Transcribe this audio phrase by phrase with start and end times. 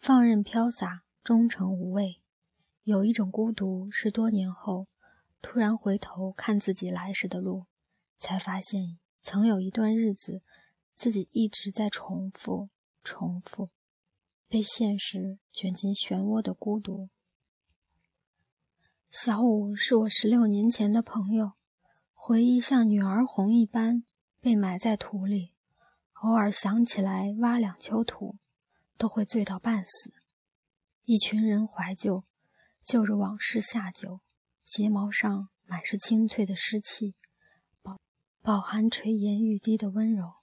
[0.00, 2.22] 放任飘洒，忠诚无畏。
[2.84, 4.88] 有一种孤独，是多年后
[5.42, 7.66] 突然回头看自己来时的路，
[8.18, 10.40] 才发现曾有一段日子，
[10.94, 12.70] 自己一直在重复、
[13.04, 13.68] 重复，
[14.48, 17.08] 被现实卷进漩涡的孤独。
[19.10, 21.52] 小五是我十六年前的朋友，
[22.14, 24.04] 回忆像女儿红一般
[24.40, 25.50] 被埋在土里，
[26.22, 28.36] 偶尔想起来挖两锹土。
[29.00, 30.12] 都会醉到半死。
[31.04, 32.22] 一群人怀旧，
[32.84, 34.20] 就着往事下酒，
[34.66, 37.14] 睫毛上满是清脆的湿气，
[37.80, 37.98] 饱
[38.42, 40.34] 饱含垂涎欲滴的温柔。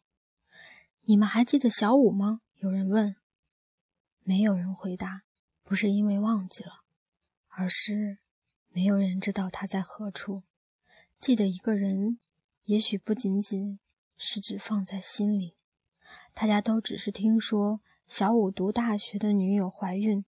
[1.01, 2.41] 你们还记得小五吗？
[2.55, 3.15] 有人问。
[4.23, 5.21] 没有人回答，
[5.63, 6.81] 不是因为忘记了，
[7.49, 8.17] 而是
[8.69, 10.41] 没有人知道他在何处。
[11.19, 12.19] 记得一个人，
[12.63, 13.79] 也许不仅仅
[14.17, 15.55] 是只放在心里，
[16.33, 17.81] 大家都只是听说。
[18.07, 20.23] 小五读大学的女友怀孕，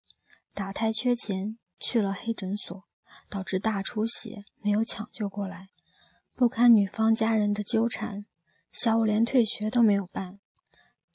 [0.52, 2.84] 打胎缺钱，去了黑诊所，
[3.30, 5.70] 导致大出血，没有抢救过来，
[6.34, 8.26] 不堪女方家人的纠缠，
[8.70, 10.38] 小五连退学都没有办，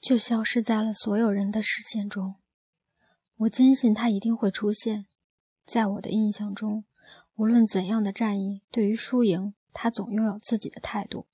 [0.02, 2.36] 就消失在了所有人的视线中。
[3.38, 5.06] 我坚信他一定会出现，
[5.66, 6.86] 在我的印象中，
[7.36, 11.28] 无论怎样的战役，对于输赢，他总拥有自己的态度。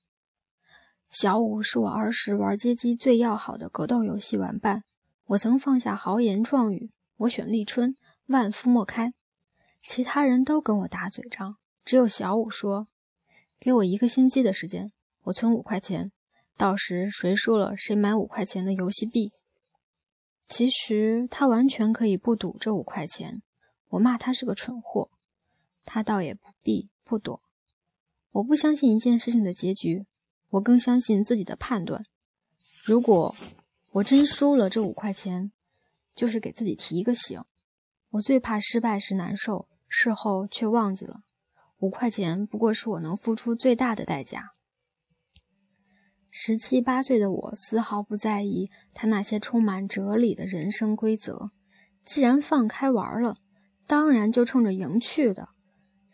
[1.10, 4.84] 小五是我儿时玩街机最要好的格斗游戏玩伴。
[5.32, 9.12] 我曾放下豪言壮语，我选立春，万夫莫开。
[9.88, 12.86] 其他人都跟我打嘴仗，只有小五说
[13.58, 14.92] ：“给我一个星期的时间，
[15.24, 16.12] 我存五块钱，
[16.58, 19.32] 到时谁输了谁买五块钱的游戏币。”
[20.50, 23.42] 其实他完全可以不赌这五块钱，
[23.88, 25.12] 我骂他是个蠢货，
[25.86, 27.42] 他倒也不避不躲。
[28.32, 30.06] 我不相信一件事情的结局，
[30.50, 32.04] 我更相信自己的判断。
[32.84, 33.34] 如果。
[33.96, 35.52] 我真输了这五块钱，
[36.16, 37.42] 就是给自己提一个醒。
[38.12, 41.22] 我最怕失败时难受，事后却忘记了。
[41.80, 44.52] 五块钱不过是我能付出最大的代价。
[46.30, 51.50] 十七八岁的我丝毫不在意他那些充满哲理的人生规则。
[52.06, 53.36] 既然放开玩了，
[53.86, 55.50] 当然就冲着赢去的。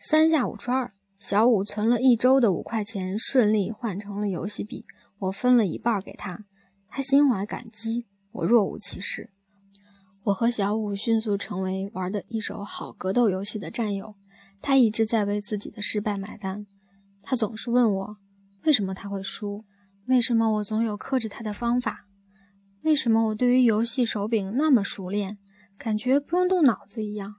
[0.00, 4.84] 三下五除二，小五存了一周的五块钱顺利换成了游戏币，
[5.18, 6.44] 我分了一半给他。
[6.88, 9.30] 他心怀感激，我若无其事。
[10.24, 14.16] 我和小五迅速成为玩的一手好格斗游戏的战友。
[14.60, 16.66] 他一直在为自己的失败买单。
[17.22, 18.16] 他总是问我，
[18.64, 19.64] 为什么他会输？
[20.06, 22.06] 为什么我总有克制他的方法？
[22.82, 25.38] 为什么我对于游戏手柄那么熟练，
[25.76, 27.36] 感觉不用动脑子一样？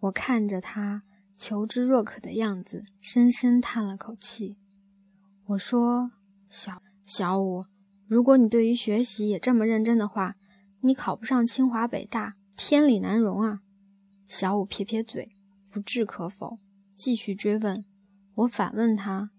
[0.00, 1.02] 我看着他
[1.36, 4.56] 求知若渴的样子，深深叹了口气。
[5.46, 6.12] 我说
[6.48, 7.66] ：“小小五。”
[8.10, 10.34] 如果你对于学习也这么认真的话，
[10.80, 13.60] 你考不上清华北大，天理难容啊！
[14.26, 15.36] 小五撇撇嘴，
[15.70, 16.58] 不置可否，
[16.96, 17.84] 继续追问。
[18.34, 19.30] 我反问他：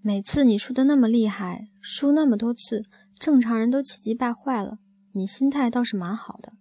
[0.00, 2.84] 每次你输得那么厉害，输那么多次，
[3.20, 4.80] 正常人都气急败坏了，
[5.12, 6.54] 你心态倒是蛮好的。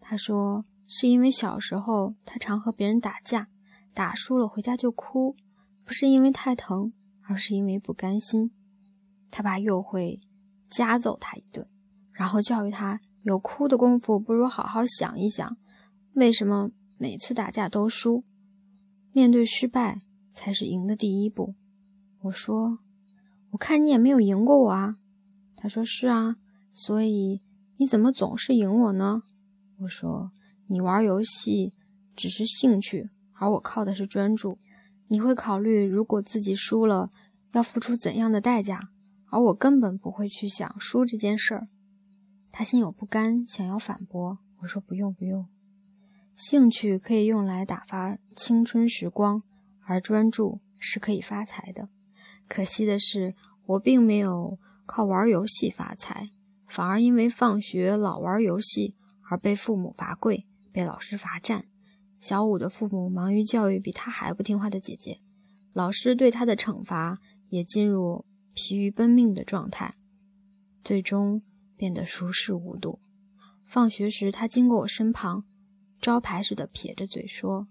[0.00, 3.48] 他说：是因为小时候他常和别人打架，
[3.92, 5.34] 打输了回家就哭，
[5.84, 6.92] 不是因为太疼，
[7.22, 8.52] 而是因为不甘心。
[9.32, 10.20] 他爸又会。
[10.72, 11.66] 夹揍他一顿，
[12.12, 15.54] 然后教育他：有哭的功夫，不如好好想一想，
[16.14, 18.24] 为什么每次打架都输？
[19.12, 19.98] 面对失败
[20.32, 21.54] 才是赢的第一步。
[22.22, 22.78] 我说
[23.52, 24.96] ：“我看你也没有赢过我啊。”
[25.54, 26.36] 他说：“是啊，
[26.72, 27.42] 所以
[27.76, 29.22] 你怎么总是赢我呢？”
[29.80, 30.32] 我说
[30.68, 31.74] ：“你玩游戏
[32.16, 34.56] 只是兴趣，而我靠的是专注。
[35.08, 37.10] 你会考虑如果自己输了
[37.52, 38.88] 要付出怎样的代价。”
[39.32, 41.66] 而我根本不会去想输这件事儿。
[42.50, 44.38] 他心有不甘，想要反驳。
[44.60, 45.46] 我说：“不用，不用。
[46.36, 49.40] 兴趣可以用来打发青春时光，
[49.86, 51.88] 而专注是可以发财的。
[52.46, 53.34] 可惜的是，
[53.64, 56.26] 我并没有靠玩游戏发财，
[56.66, 58.94] 反而因为放学老玩游戏
[59.30, 61.64] 而被父母罚跪，被老师罚站。
[62.20, 65.20] 小五的父母忙于教育比他还不听话的姐姐，
[65.72, 67.16] 老师对他的惩罚
[67.48, 69.94] 也进入。”疲于奔命的状态，
[70.84, 71.42] 最终
[71.76, 72.98] 变得熟视无睹。
[73.64, 75.44] 放学时，他经过我身旁，
[76.00, 77.66] 招牌似的撇着嘴说：“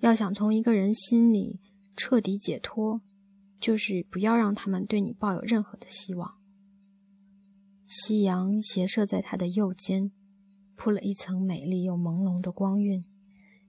[0.00, 1.60] 要想从一个人心里
[1.94, 3.02] 彻底解脱，
[3.60, 6.38] 就是不要让他们对你抱有任何的希望。”
[7.86, 10.10] 夕阳斜射在他的右肩，
[10.74, 13.04] 铺了一层美丽又朦胧的光晕，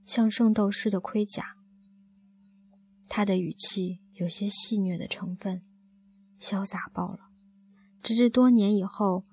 [0.06, 1.58] 像圣斗士的盔甲。
[3.10, 5.62] 他的语气有些戏谑的成分。
[6.44, 7.30] 潇洒爆了，
[8.02, 9.24] 直至多年以后，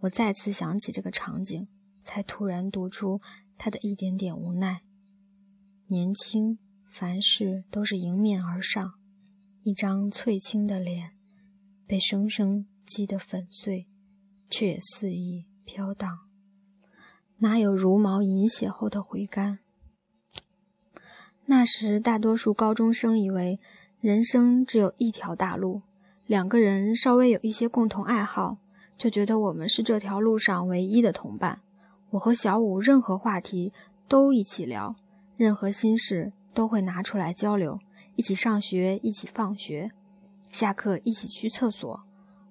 [0.00, 1.68] 我再次想起这个场景，
[2.02, 3.20] 才突然读出
[3.56, 4.82] 他的一点点无奈。
[5.86, 6.58] 年轻，
[6.90, 8.94] 凡事都是迎面而上，
[9.62, 11.12] 一张翠青的脸，
[11.86, 13.86] 被生生击得粉碎，
[14.50, 16.18] 却也肆意飘荡，
[17.36, 19.60] 哪有茹毛饮血后的回甘？
[21.44, 23.60] 那时，大多数高中生以为
[24.00, 25.82] 人生只有一条大路，
[26.26, 28.58] 两个人稍微有一些共同爱好，
[28.98, 31.60] 就觉得我们是这条路上唯一的同伴。
[32.10, 33.72] 我和小五任何话题
[34.08, 34.96] 都一起聊，
[35.36, 37.78] 任何心事都会拿出来交流，
[38.16, 39.90] 一起上学，一起放学，
[40.50, 42.00] 下课一起去厕所，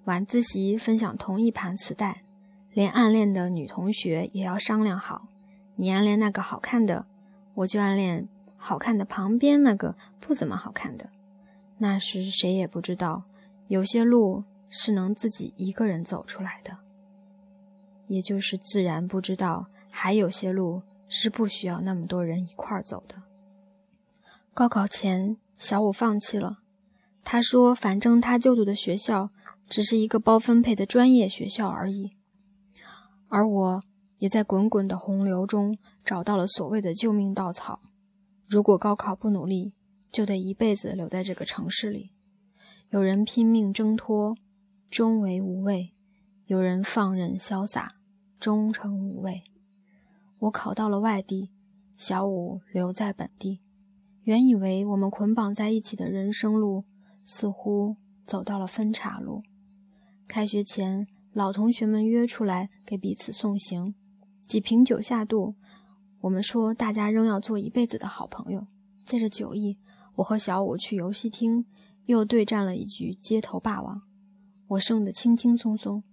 [0.05, 2.23] 晚自习分享同一盘磁带，
[2.73, 5.25] 连暗恋的女同学也要商量好，
[5.75, 7.05] 你暗恋那个好看的，
[7.55, 8.27] 我就暗恋。
[8.57, 11.09] 好看的旁边那个不怎么好看的，
[11.77, 13.21] 那时谁也不知道，
[13.67, 16.77] 有些路是能自己一个人走出来的，
[18.07, 23.23] 也就是自然不知道，还有些路是不需要那么多人一块儿走的。
[24.53, 26.59] 高考前，小五放弃了，
[27.23, 29.31] 他说：“反正他就读的学校
[29.67, 32.15] 只是一个包分配的专业学校而已。”
[33.27, 33.83] 而我
[34.19, 37.81] 也在滚滚的洪流中找到了所谓的救命稻草。
[38.47, 39.73] 如果高考不努力，
[40.11, 42.11] 就得一辈子留在这个城市里。
[42.89, 44.35] 有人拼命挣脱，
[44.89, 45.91] 终为无畏；
[46.45, 47.93] 有人放任潇洒，
[48.39, 49.43] 终成无畏。
[50.39, 51.49] 我考到了外地，
[51.97, 53.61] 小五留在本地。
[54.23, 56.85] 原以为我们捆绑在一起的人生路，
[57.23, 57.95] 似乎
[58.25, 59.43] 走到了分岔路。
[60.27, 63.93] 开学前，老同学们约出来给彼此送行，
[64.47, 65.55] 几瓶酒下肚。
[66.21, 68.65] 我们说，大家仍要做一辈子的好朋友。
[69.05, 69.77] 借着酒意，
[70.15, 71.65] 我和小五去游戏厅，
[72.05, 74.01] 又对战了一局街头霸王，
[74.67, 76.03] 我胜得轻轻松松。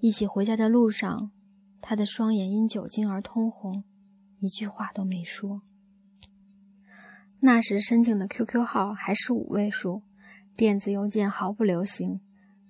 [0.00, 1.30] 一起回家的路上，
[1.80, 3.84] 他的双眼因酒精而通红，
[4.40, 5.62] 一句话都没说。
[7.40, 10.02] 那时申请的 QQ 号还是五位数，
[10.56, 12.20] 电子邮件毫不流行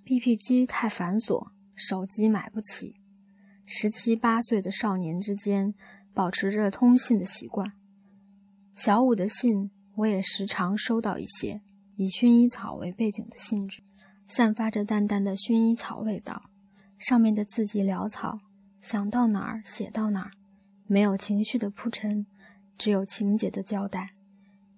[0.04, 2.96] ，BP 机太繁琐，手机买不起。
[3.64, 5.74] 十七八岁的少年之间。
[6.16, 7.74] 保持着通信的习惯，
[8.74, 11.60] 小五的信我也时常收到一些，
[11.96, 13.82] 以薰衣草为背景的信纸，
[14.28, 16.50] 散发着淡淡的薰衣草味道，
[16.98, 18.38] 上面的字迹潦草，
[18.80, 20.30] 想到哪儿写到哪儿，
[20.86, 22.26] 没有情绪的铺陈，
[22.76, 24.10] 只有情节的交代，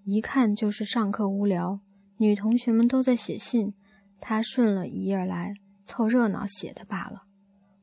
[0.04, 1.80] 一看就是上课无聊，
[2.16, 3.74] 女同学们都在写信，
[4.20, 5.54] 他顺了一页来
[5.84, 7.22] 凑热闹写的罢了。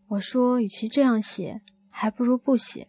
[0.08, 2.88] 我说，与其这样写，还不如不写。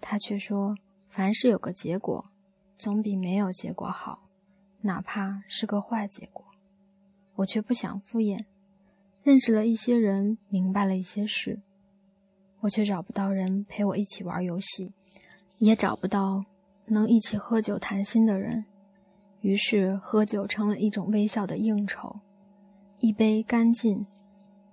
[0.00, 0.76] 他却说
[1.10, 2.30] ：“凡事有个结果，
[2.78, 4.22] 总比没有结果好，
[4.82, 6.44] 哪怕是个坏结果。”
[7.36, 8.44] 我却不想敷衍。
[9.22, 11.60] 认识了一些人，明白了一些事，
[12.60, 14.92] 我却找不到人陪我一起玩游戏，
[15.58, 16.44] 也找不到
[16.86, 18.64] 能一起喝酒谈心的人。
[19.42, 22.20] 于是，喝酒成了一种微笑的应酬，
[22.98, 24.06] 一杯干尽，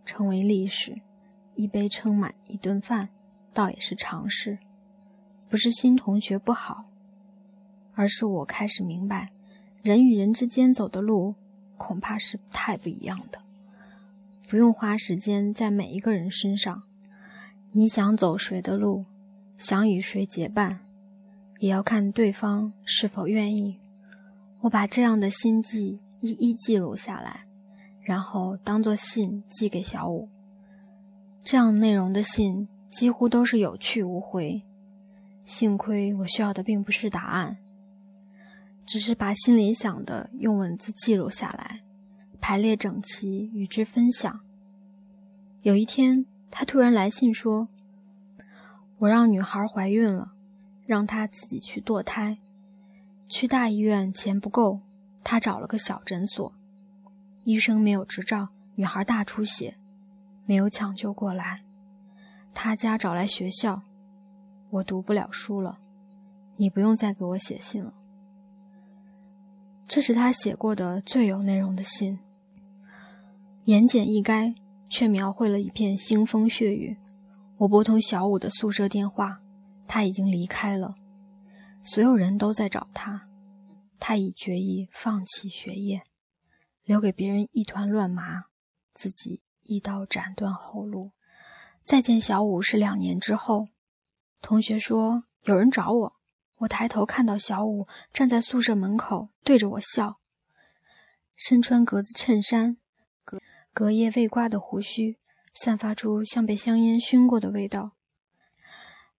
[0.04, 0.94] 成为历史；
[1.56, 3.08] 一杯撑满一顿饭，
[3.54, 4.60] 倒也是常事。
[5.50, 6.86] 不是新同学不好，
[7.94, 9.32] 而是我开始明白，
[9.88, 11.34] 人与人之间走的路
[11.78, 13.40] 恐怕是太不一样的。
[14.46, 16.84] 不用花时间在每一个人身上，
[17.72, 19.06] 你想走谁的路，
[19.58, 20.82] 想与谁结伴，
[21.60, 23.80] 也要看对方是否愿意。
[24.60, 27.46] 我把这样的心迹一一记录下来，
[28.02, 30.28] 然后当作信寄给小五。
[31.46, 34.62] 这样内容的信几乎都是有去无回。
[35.46, 37.56] 幸亏我需要的并不是答案，
[38.88, 41.84] 只是把心里想的用文字记录下来，
[42.40, 44.40] 排列整齐，与之分享。
[45.62, 47.68] 有一天，他突然来信说
[49.00, 50.32] ：“我让女孩怀孕了，
[50.86, 52.38] 让她自己去堕胎。
[53.28, 54.80] 去大医院钱不够，
[55.22, 56.54] 他找了个小诊所，
[57.44, 59.76] 医生没有执照，女孩大出血，
[60.46, 61.66] 没有抢救过来。
[62.54, 63.82] 他家找来学校。”
[64.72, 65.78] 我读不了书了，
[66.56, 67.94] 你不用再给我写信了。
[69.88, 72.20] 这是他写过的最有内容的信，
[73.64, 74.54] 言简意赅，
[74.90, 76.98] 却描绘了一片腥风血雨。
[77.60, 79.42] 我拨通小五的宿舍电话，
[79.88, 80.94] 他已经离开了，
[81.82, 83.30] 所有人都在找他，
[83.98, 86.04] 他已决意放弃学业，
[86.84, 88.42] 留给别人一团乱麻，
[88.94, 91.12] 自己一刀斩断后路。
[91.86, 93.70] 再见小五是两年之后。
[94.42, 96.14] 同学说有人找我，
[96.58, 100.16] 我抬头看到小五站在宿舍门口，对着我笑。
[101.36, 102.78] 身穿格子衬衫，
[103.24, 103.40] 隔
[103.72, 105.20] 隔夜未刮的胡须
[105.54, 107.92] 散发出像被香烟熏过的味道。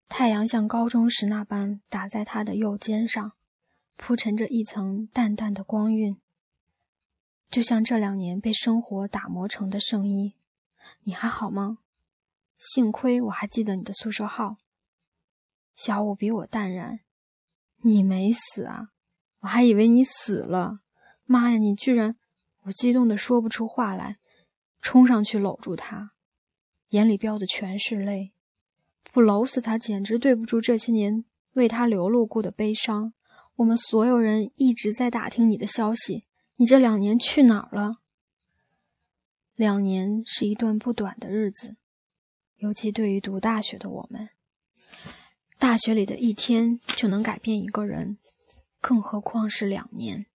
[0.09, 3.33] 太阳像高中时那般打在他的右肩上，
[3.97, 6.21] 铺陈着一层淡淡的光晕，
[7.49, 10.35] 就像这两年被生活打磨成的圣衣。
[11.04, 11.78] 你还好吗？
[12.59, 14.57] 幸亏我还记得你的宿舍号。
[15.76, 16.99] 小五比我淡然。
[17.82, 18.87] 你没死啊？
[19.40, 20.75] 我还以为你死了。
[21.25, 21.58] 妈呀！
[21.58, 22.16] 你居然……
[22.64, 24.14] 我激动的说不出话来，
[24.80, 26.12] 冲上去搂住他，
[26.88, 28.32] 眼里飙的全是泪。
[29.12, 33.14] 不搂死他，简直对不住这些年为他流露过的悲伤。
[33.56, 36.25] 我们所有人一直在打听你的消息，
[36.56, 37.97] 你这两年去哪儿了？
[39.54, 41.76] 两年是一段不短的日子，
[42.56, 44.28] 尤其对于读大学的我们，
[45.59, 48.19] 大学里的一天就能改变一个人，
[48.81, 50.27] 更何况是两年。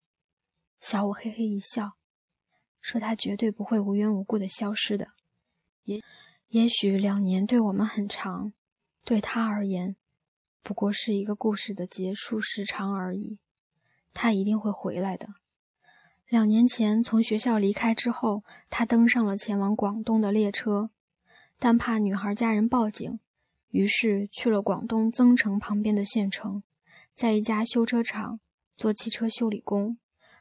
[0.80, 1.92] 小五嘿嘿一笑，
[2.80, 5.12] 说：“他绝对不会无缘无故的消失的。
[5.84, 6.02] 也
[6.48, 8.52] 也许两年对我们很长。”
[9.04, 9.96] 对他而言，
[10.62, 13.38] 不过是一个故事的结束时长而已。
[14.12, 15.28] 他一定会回来的。
[16.28, 20.90] 两年前从学校离开之后，他登上了前往广东的列车，
[21.58, 23.18] 但怕女孩家人报警，
[23.72, 26.62] 于是去了广东增城旁边的县城，
[27.14, 28.38] 在一家修车厂
[28.76, 29.96] 做汽车修理工，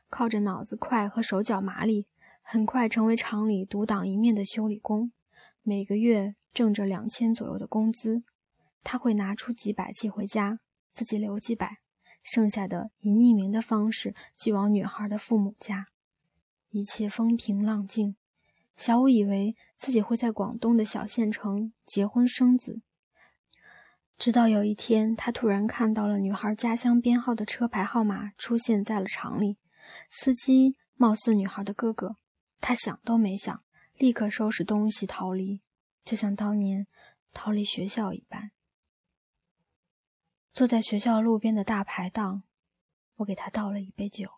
[0.09, 2.05] 靠着脑子快和手脚麻利，
[2.41, 5.13] 很快成为厂里独当一面的修理工，
[5.63, 8.23] 每个月挣着两千左右的工资。
[8.83, 10.59] 他会拿出几百寄回家，
[10.91, 11.77] 自己留几百，
[12.21, 15.85] 剩下的以匿名的方式寄往女孩的父母家。
[16.69, 18.13] 一切风平浪静，
[18.75, 22.81] 小五以为自己会在广东的小县城结婚生子。
[24.21, 29.57] 直到有一天，他突然看到了女孩家乡编号的车牌号码出现在了厂里，
[30.11, 32.17] 司机貌似女孩的哥哥。
[32.59, 33.63] 他想都没想，
[33.97, 35.59] 立刻收拾东西逃离，
[36.03, 36.85] 就像当年
[37.33, 38.51] 逃离学校一般。
[40.53, 42.43] 坐在学校路边的大排档，
[43.15, 44.29] 我给他倒了一杯酒，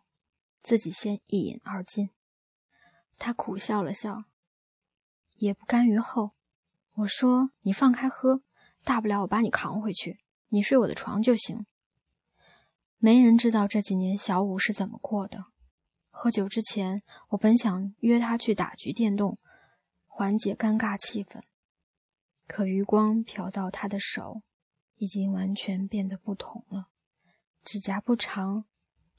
[0.62, 2.10] 自己先一饮而尽。
[3.20, 4.24] 他苦笑了笑，
[5.36, 6.32] 也不甘于后。
[6.94, 8.44] 我说：“你放开喝，
[8.84, 11.66] 大不了我把你扛回去，你睡我的床就行。”
[13.00, 15.46] 没人知道这几年小五是怎么过的。
[16.10, 19.38] 喝酒之前，我本想约他去打局电动，
[20.08, 21.42] 缓解尴尬气氛，
[22.48, 24.42] 可余光瞟到他的手。
[24.98, 26.88] 已经完全变得不同了，
[27.66, 28.64] 指甲不长，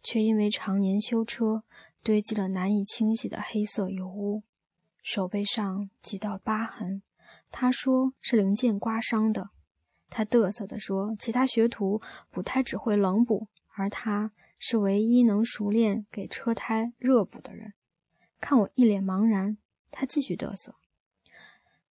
[0.02, 1.64] 却因为常年修车
[2.02, 4.44] 堆积了难以清洗的黑色油污，
[5.02, 7.02] 手背上几道疤痕。
[7.56, 9.50] 他说是零件刮伤的。
[10.10, 13.46] 他嘚瑟地说，其他学徒补胎只会冷补，
[13.76, 17.74] 而他是唯一能熟练给车胎热补的人。
[18.40, 19.56] 看我一脸茫然，
[19.92, 20.74] 他继续嘚瑟，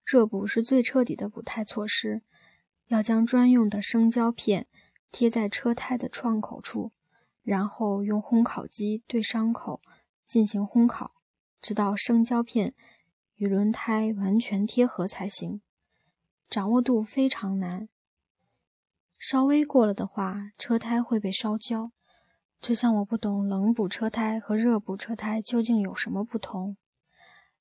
[0.03, 2.23] 热补是最彻底的补胎措施。
[2.87, 4.67] 要将专用的生胶片
[5.11, 6.91] 贴在车胎的创口处，
[7.43, 9.79] 然后用烘烤机对伤口
[10.25, 11.13] 进行烘烤，
[11.61, 12.73] 直到生胶片
[13.41, 15.63] 与轮胎完全贴合才行。
[16.47, 17.89] 掌握度非常难，
[19.17, 21.91] 稍微过了的话，车胎会被烧焦。
[22.59, 26.77] 就像我不懂冷补车胎和热补车胎究竟有什么不同，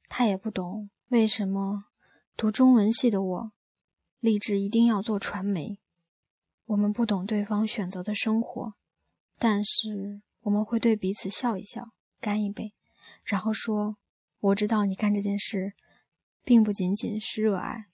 [0.07, 1.85] 他也不懂为什么
[2.37, 3.51] 读中文系的我。
[4.19, 5.79] 立志一定要做传媒。
[6.67, 8.75] 我们不懂对方选择的生活，
[9.39, 11.89] 但是我们会对彼此笑一笑，
[12.21, 12.75] 干一杯，
[13.25, 13.97] 然后说
[14.41, 15.75] ：“我知道你干这件事，
[16.43, 17.85] 并不仅仅是热爱，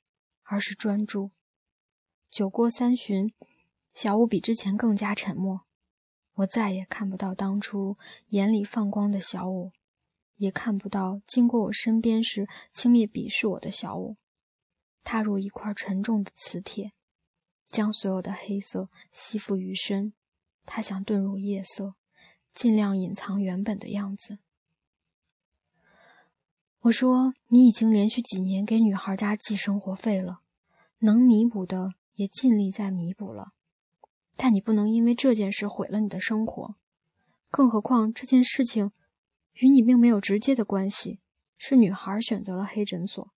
[0.44, 1.32] 而是专注。”
[2.30, 3.34] 酒过三巡，
[3.94, 5.62] 小五比之前更加沉默。
[6.34, 7.96] 我再也看不到当初
[8.28, 9.72] 眼里放光的小五，
[10.36, 14.16] 也看不到经过我身边时轻蔑鄙视我的小五。
[15.02, 16.90] 踏入一块沉重的磁铁，
[17.68, 20.12] 将所有的黑色吸附于身。
[20.64, 21.94] 他想遁入夜色，
[22.52, 24.38] 尽量隐藏原本的样子。
[26.86, 30.38] 我说：“你已经连续几年给女孩家寄生活费了，
[30.98, 33.54] 能弥补的也尽力在弥补了，
[34.36, 36.74] 但你不能因为这件事毁了你的生活。
[37.50, 38.92] 更何况这件事情
[39.54, 41.18] 与你并没有直接的关系，
[41.58, 43.32] 是女孩选择了黑诊所。”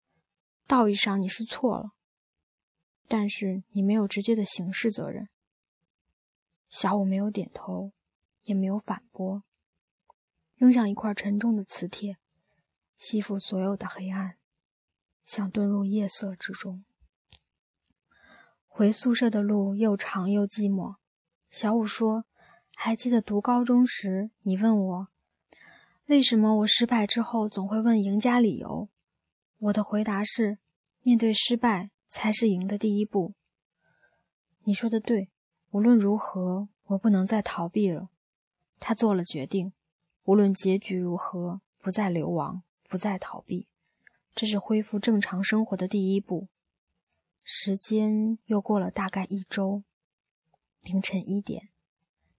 [0.68, 1.92] 道义上你是错了，
[3.08, 5.30] 但是你没有直接的刑事责任。
[6.70, 7.94] 小五没有点头，
[8.44, 9.42] 也没有反驳，
[10.56, 12.18] 扔向一块沉重的磁铁，
[12.98, 14.38] 吸附所有的黑暗，
[15.26, 16.84] 想遁入夜色之中。
[18.68, 20.96] 回宿舍的路又长又寂寞。
[21.50, 22.26] 小五说
[22.76, 25.08] ：“还记得读高中时，你问我，
[26.08, 28.90] 为什么我失败之后总会问赢家理由？”
[29.58, 30.60] 我的回答是：
[31.02, 33.34] 面对失败才是赢的第一步。
[34.64, 35.32] 你说的对，
[35.72, 38.10] 无论如何，我不能再逃避了。
[38.80, 39.74] 他做了决定，
[40.26, 43.68] 无论结局如何，不再流亡，不再逃避。
[44.34, 46.48] 这是恢复正常生活的第一步。
[47.44, 49.84] 时间又过了大概一周，
[50.82, 51.70] 凌晨一点，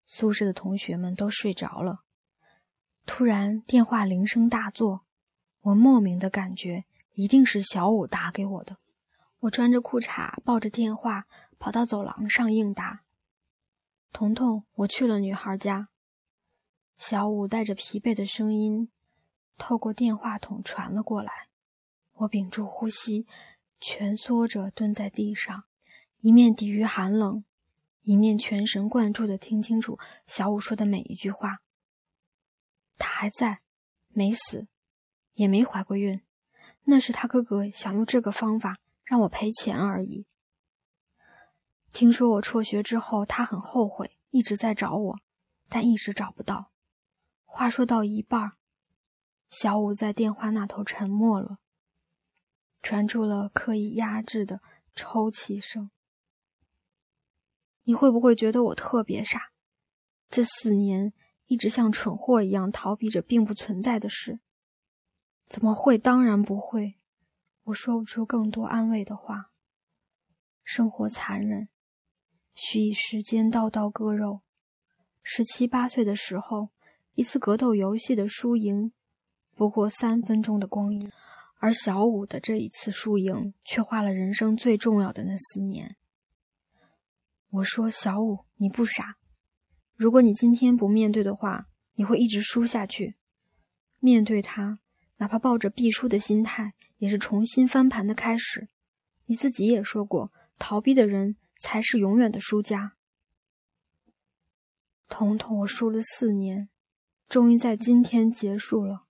[0.04, 2.04] 宿舍的同学们都睡着了。
[3.06, 5.02] 突然电话铃声大作，
[5.60, 8.76] 我莫名的感觉一定是小五打给我的。
[9.40, 11.26] 我穿着裤衩，抱着电话，
[11.58, 13.04] 跑到走廊上应答
[14.12, 15.88] ：“彤彤，我去了女孩家。”
[16.98, 18.90] 小五带着疲惫的声音
[19.58, 21.48] 透过电话筒传了过来。
[22.14, 23.26] 我屏住呼吸。
[23.80, 25.62] 蜷缩着蹲在地上，
[26.18, 27.44] 一面抵御寒冷，
[28.02, 31.58] 一面全神贯注地听清楚小五说的每一句话。
[32.96, 33.60] 他还在，
[34.08, 34.66] 没死，
[35.34, 36.20] 也没怀过孕，
[36.86, 40.26] 那是他哥哥想用这个方法让我赔钱而已。
[41.92, 45.18] 听说我辍学之后，他很后悔，一直在找我，
[45.68, 46.68] 但一直找不到。
[47.44, 48.54] 话说到一半，
[49.48, 51.58] 小五在电话那头沉默了。
[52.80, 54.60] 传出了刻意压制的
[54.94, 55.90] 抽泣声。
[57.82, 59.50] 你会不会觉得我特别傻？
[60.28, 61.12] 这四年
[61.46, 64.40] 一直像蠢货一样逃避着并不存在的事。
[65.48, 65.96] 怎么会？
[65.98, 66.98] 当然不会。
[67.64, 69.50] 我说不出更多安慰的话。
[70.62, 71.68] 生活残忍，
[72.54, 74.42] 需以时间刀刀割肉。
[75.22, 76.68] 十七八岁的时候，
[77.14, 78.92] 一次格斗游戏的输赢，
[79.58, 81.10] 不过三分钟的光阴。
[81.58, 85.96] 而小五的这一次输赢，却花了人生最重要的那四年。
[87.50, 89.16] 我说：“小五，你不傻。
[89.96, 93.16] 如果你今天不面对的话，你会一直输下去。
[93.98, 94.78] 面对他，
[95.16, 98.68] 哪怕抱着必输的心态，也是重新翻盘的开始。
[99.26, 102.92] 你自己也说过，逃避的人才是永远的输家。”
[105.10, 106.68] 彤彤，我输了四年，
[107.28, 109.07] 终于在今天结束了，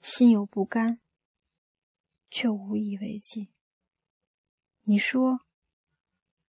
[0.00, 0.98] 心有不甘。
[2.30, 3.48] 却无以为继。
[4.84, 5.40] 你说，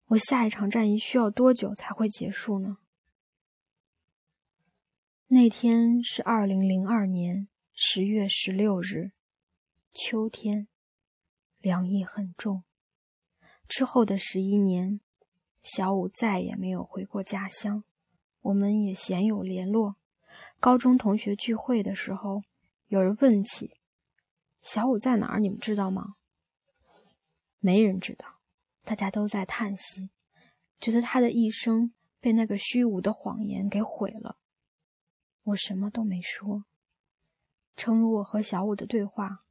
[0.08, 2.80] 我下一场战役需要多久才会结束呢？
[5.28, 9.12] 那天是二零零二年十月十六日，
[9.94, 10.68] 秋天，
[11.60, 12.64] 凉意很重。
[13.66, 15.00] 之后的十一年，
[15.64, 17.86] 小五再也没有回过家乡，
[18.42, 19.96] 我们也鲜有联络。
[20.60, 22.44] 高中同学聚会的时候，
[22.90, 23.72] 有人问起。
[24.64, 25.40] 小五在哪儿？
[25.40, 26.16] 你们知道吗？
[27.60, 28.40] 没人知道，
[28.84, 30.10] 大家都在叹息，
[30.80, 34.38] 觉得他的一生被那个虚无的谎言给毁了。
[35.44, 36.66] 我什么都没说。
[37.76, 39.46] 诚如我和小五的对话：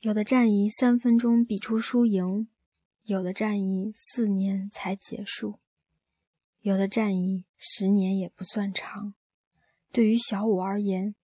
[0.00, 2.48] 有的战役三分钟比出输赢，
[3.04, 5.60] 有的战役四年才结束，
[6.58, 9.14] 有的战役十年也不算长。
[9.92, 11.14] 对于小五而言，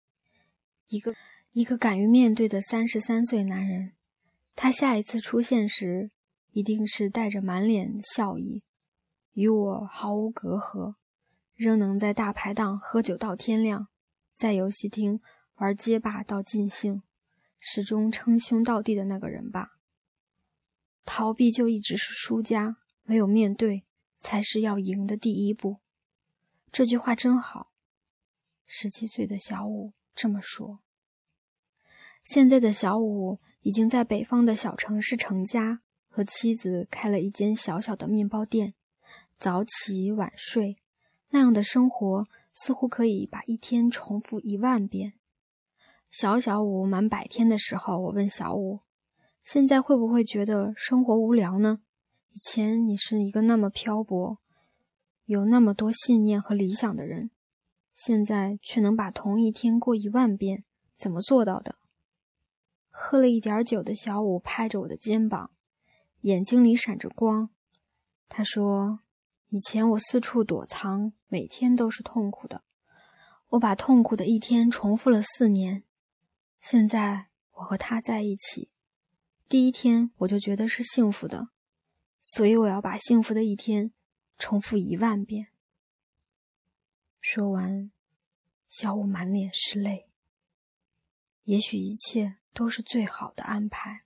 [0.88, 1.14] 一个。
[1.52, 3.94] 一个敢于面对的三十三岁男人，
[4.54, 6.08] 他下一次出现时，
[6.52, 8.62] 一定是带着满脸笑意，
[9.32, 10.94] 与我毫无隔阂，
[11.56, 13.88] 仍能在大排档喝酒到天亮，
[14.34, 15.20] 在游戏厅
[15.56, 17.02] 玩街霸到尽兴，
[17.58, 19.78] 始终称兄道弟的那个人吧。
[21.04, 23.84] 逃避就一直是输家，唯有面对，
[24.18, 25.78] 才是要赢的第一步。
[26.70, 27.70] 这句话真好。
[28.64, 30.80] 十七岁的小五这么说。
[32.24, 35.78] 现在的小五已经在北方的小城市成家，
[36.08, 38.74] 和妻子开了一间小小的面包店，
[39.38, 40.78] 早起晚睡，
[41.28, 45.12] 那样的生活似乎可以把一天重复一万遍。
[46.10, 48.80] 小小五满百天的时候，我问小五
[49.44, 51.78] ：“现在会不会觉得生活无聊呢？
[52.32, 54.38] 以前你是一个那么漂泊，
[55.26, 57.30] 有那么多信念和理想的人，
[58.00, 60.62] 现在却能把同一天过一万遍，
[60.96, 61.74] 怎么做到的？”
[62.90, 65.50] 喝了一点酒的小五拍着我的肩膀，
[66.20, 67.50] 眼睛里闪着光。
[68.28, 69.00] 他说
[69.50, 72.62] ：“以前我四处躲藏，每天都是痛苦的。
[73.48, 75.82] 我把痛苦的一天重复了四年。
[76.60, 78.70] 现在我和他在一起，
[79.48, 81.48] 第一天我就觉得是幸福的，
[82.20, 83.92] 所以我要把幸福的一天
[84.38, 85.48] 重复一万遍。”
[87.20, 87.90] 说完，
[88.68, 90.08] 小五满脸是泪。
[91.44, 92.38] 也许一切。
[92.58, 94.02] 都是最好的安排。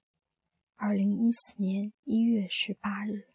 [0.75, 3.32] 二零一四年一月十八日。